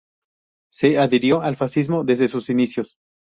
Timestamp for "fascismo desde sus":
1.57-2.49